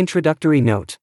Introductory 0.00 0.62
Note 0.62 0.96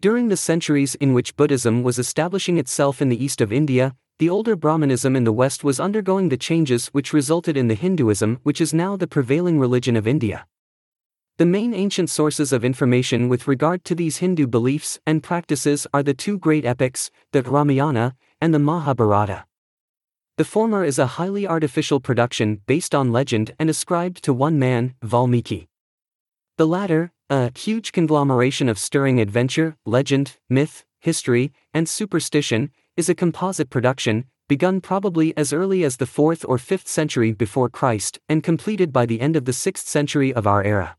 During 0.00 0.26
the 0.26 0.36
centuries 0.36 0.96
in 0.96 1.14
which 1.14 1.36
Buddhism 1.36 1.84
was 1.84 1.96
establishing 1.96 2.58
itself 2.58 3.00
in 3.00 3.08
the 3.08 3.24
east 3.24 3.40
of 3.40 3.52
India, 3.52 3.94
the 4.18 4.28
older 4.28 4.56
Brahmanism 4.56 5.14
in 5.14 5.22
the 5.22 5.32
west 5.32 5.62
was 5.62 5.78
undergoing 5.78 6.28
the 6.28 6.36
changes 6.36 6.88
which 6.88 7.12
resulted 7.12 7.56
in 7.56 7.68
the 7.68 7.76
Hinduism 7.76 8.40
which 8.42 8.60
is 8.60 8.74
now 8.74 8.96
the 8.96 9.06
prevailing 9.06 9.60
religion 9.60 9.94
of 9.94 10.08
India. 10.08 10.44
The 11.38 11.46
main 11.46 11.72
ancient 11.72 12.10
sources 12.10 12.52
of 12.52 12.64
information 12.64 13.28
with 13.28 13.46
regard 13.46 13.84
to 13.84 13.94
these 13.94 14.16
Hindu 14.16 14.48
beliefs 14.48 14.98
and 15.06 15.22
practices 15.22 15.86
are 15.94 16.02
the 16.02 16.14
two 16.14 16.36
great 16.36 16.64
epics, 16.64 17.12
the 17.30 17.44
Ramayana 17.44 18.16
and 18.40 18.52
the 18.52 18.58
Mahabharata. 18.58 19.44
The 20.36 20.44
former 20.44 20.82
is 20.82 20.98
a 20.98 21.14
highly 21.14 21.46
artificial 21.46 22.00
production 22.00 22.62
based 22.66 22.92
on 22.92 23.12
legend 23.12 23.54
and 23.60 23.70
ascribed 23.70 24.24
to 24.24 24.32
one 24.32 24.58
man, 24.58 24.96
Valmiki. 25.00 25.68
The 26.56 26.68
latter, 26.68 27.10
a 27.28 27.50
huge 27.58 27.90
conglomeration 27.90 28.68
of 28.68 28.78
stirring 28.78 29.20
adventure, 29.20 29.76
legend, 29.84 30.36
myth, 30.48 30.84
history, 31.00 31.52
and 31.72 31.88
superstition, 31.88 32.70
is 32.96 33.08
a 33.08 33.14
composite 33.14 33.70
production, 33.70 34.26
begun 34.48 34.80
probably 34.80 35.36
as 35.36 35.52
early 35.52 35.82
as 35.82 35.96
the 35.96 36.04
4th 36.04 36.44
or 36.48 36.58
5th 36.58 36.86
century 36.86 37.32
before 37.32 37.68
Christ 37.68 38.20
and 38.28 38.44
completed 38.44 38.92
by 38.92 39.04
the 39.04 39.20
end 39.20 39.34
of 39.34 39.46
the 39.46 39.52
6th 39.52 39.78
century 39.78 40.32
of 40.32 40.46
our 40.46 40.62
era. 40.62 40.96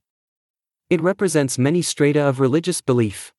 It 0.89 0.99
represents 0.99 1.57
many 1.57 1.81
strata 1.81 2.19
of 2.19 2.41
religious 2.41 2.81
belief. 2.81 3.31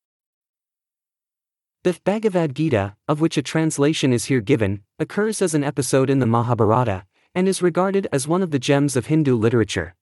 The 1.85 1.99
Bhagavad 2.03 2.57
Gita, 2.57 2.97
of 3.07 3.21
which 3.21 3.37
a 3.37 3.43
translation 3.43 4.15
is 4.15 4.25
here 4.25 4.41
given, 4.41 4.85
occurs 4.99 5.43
as 5.43 5.53
an 5.55 5.63
episode 5.63 6.09
in 6.09 6.21
the 6.21 6.27
Mahabharata, 6.27 7.05
and 7.35 7.47
is 7.47 7.61
regarded 7.61 8.09
as 8.11 8.27
one 8.27 8.43
of 8.43 8.53
the 8.53 8.59
gems 8.59 8.97
of 8.97 9.07
Hindu 9.07 9.37
literature. 9.37 9.95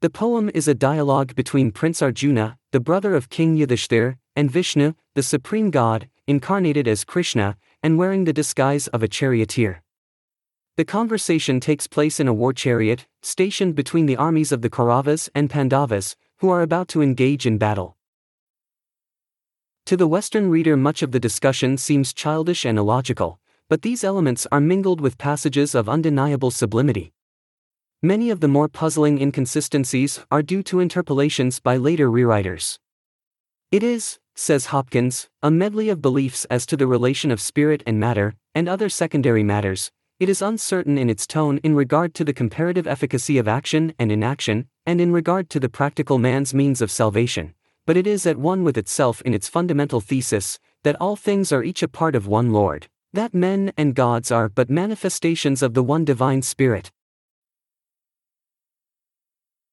The 0.00 0.10
poem 0.10 0.48
is 0.54 0.68
a 0.68 0.76
dialogue 0.76 1.34
between 1.34 1.72
Prince 1.72 2.02
Arjuna, 2.02 2.56
the 2.70 2.78
brother 2.78 3.16
of 3.16 3.30
King 3.30 3.56
Yudhishthir, 3.56 4.14
and 4.36 4.48
Vishnu, 4.48 4.94
the 5.16 5.24
supreme 5.24 5.72
god, 5.72 6.08
incarnated 6.28 6.86
as 6.86 7.02
Krishna, 7.02 7.56
and 7.82 7.98
wearing 7.98 8.22
the 8.22 8.32
disguise 8.32 8.86
of 8.88 9.02
a 9.02 9.08
charioteer. 9.08 9.82
The 10.76 10.84
conversation 10.84 11.58
takes 11.58 11.88
place 11.88 12.20
in 12.20 12.28
a 12.28 12.32
war 12.32 12.52
chariot, 12.52 13.08
stationed 13.22 13.74
between 13.74 14.06
the 14.06 14.16
armies 14.16 14.52
of 14.52 14.62
the 14.62 14.70
Kauravas 14.70 15.30
and 15.34 15.50
Pandavas, 15.50 16.14
who 16.36 16.48
are 16.48 16.62
about 16.62 16.86
to 16.88 17.02
engage 17.02 17.44
in 17.44 17.58
battle. 17.58 17.96
To 19.86 19.96
the 19.96 20.06
Western 20.06 20.48
reader, 20.48 20.76
much 20.76 21.02
of 21.02 21.10
the 21.10 21.18
discussion 21.18 21.76
seems 21.76 22.12
childish 22.12 22.64
and 22.64 22.78
illogical, 22.78 23.40
but 23.68 23.82
these 23.82 24.04
elements 24.04 24.46
are 24.52 24.60
mingled 24.60 25.00
with 25.00 25.18
passages 25.18 25.74
of 25.74 25.88
undeniable 25.88 26.52
sublimity. 26.52 27.12
Many 28.02 28.30
of 28.30 28.38
the 28.38 28.46
more 28.46 28.68
puzzling 28.68 29.20
inconsistencies 29.20 30.20
are 30.30 30.40
due 30.40 30.62
to 30.62 30.78
interpolations 30.78 31.58
by 31.58 31.76
later 31.76 32.08
rewriters. 32.08 32.78
It 33.72 33.82
is, 33.82 34.20
says 34.36 34.66
Hopkins, 34.66 35.28
a 35.42 35.50
medley 35.50 35.88
of 35.88 36.00
beliefs 36.00 36.44
as 36.44 36.64
to 36.66 36.76
the 36.76 36.86
relation 36.86 37.32
of 37.32 37.40
spirit 37.40 37.82
and 37.84 37.98
matter, 37.98 38.34
and 38.54 38.68
other 38.68 38.88
secondary 38.88 39.42
matters, 39.42 39.90
it 40.20 40.28
is 40.28 40.40
uncertain 40.40 40.96
in 40.96 41.10
its 41.10 41.26
tone 41.26 41.58
in 41.64 41.74
regard 41.74 42.14
to 42.14 42.24
the 42.24 42.32
comparative 42.32 42.86
efficacy 42.86 43.36
of 43.36 43.48
action 43.48 43.92
and 43.98 44.12
inaction, 44.12 44.68
and 44.86 45.00
in 45.00 45.10
regard 45.10 45.50
to 45.50 45.58
the 45.58 45.68
practical 45.68 46.18
man's 46.18 46.54
means 46.54 46.80
of 46.80 46.92
salvation, 46.92 47.52
but 47.84 47.96
it 47.96 48.06
is 48.06 48.26
at 48.26 48.38
one 48.38 48.62
with 48.62 48.78
itself 48.78 49.20
in 49.22 49.34
its 49.34 49.48
fundamental 49.48 50.00
thesis 50.00 50.60
that 50.84 50.94
all 51.00 51.16
things 51.16 51.50
are 51.50 51.64
each 51.64 51.82
a 51.82 51.88
part 51.88 52.14
of 52.14 52.28
one 52.28 52.52
Lord, 52.52 52.86
that 53.12 53.34
men 53.34 53.72
and 53.76 53.96
gods 53.96 54.30
are 54.30 54.48
but 54.48 54.70
manifestations 54.70 55.64
of 55.64 55.74
the 55.74 55.82
one 55.82 56.04
divine 56.04 56.42
Spirit, 56.42 56.92